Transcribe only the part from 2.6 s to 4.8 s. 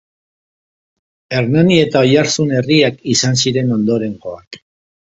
herriak izan ziren ondorengoak.